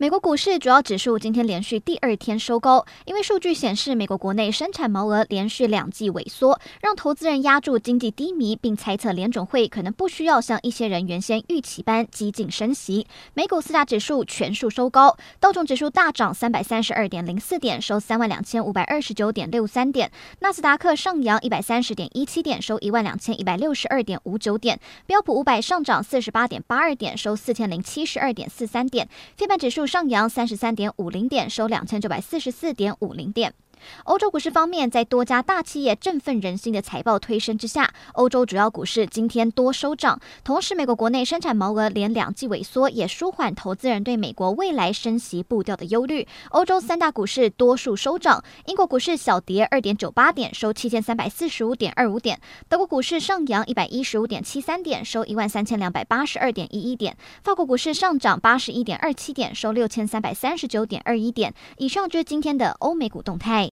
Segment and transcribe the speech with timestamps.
[0.00, 13.06] 美国股市主要指数今天连续第二天收高，因为数据显示美国国内生产毛额连续两季萎缩，让投资人押注经济低迷，并猜测联准会可能不需要像一些人原先预期般激进升息。
[13.34, 20.08] 美股四大指数全数收高，道琼指数大涨三百三十二点零四点，收三万两千五百二十九点六三点；
[20.38, 29.04] 纳斯达克上扬一百三十点一七点，收一万两千一百六十二点五九点；标普五百上涨四十八点八二点，收四千零七十二点四三点；
[29.36, 33.52] 非半指数上扬三十三点五零点，收两千九百四十四点五零点。
[34.04, 40.20] 欧洲股市方面，在多家大企业振奋人心的财报推升之下，欧洲主要股市今天多收涨。
[40.44, 46.26] 同时，美国国内生产毛额连两季萎缩，也舒缓投资人对美国未来升息步调的忧虑。
[46.50, 52.36] 欧洲三大股市多数收涨，英国股市小跌二点九八点，收七千三百四十五点二五点；
[52.68, 61.52] 德国股市上扬一百一十五点七三点，收一万三千两百八十二点一一点；法国股市上涨八十一点二七点，收六千三百三十九点二一点。
[61.78, 63.68] 以上就是今天的欧美股动态。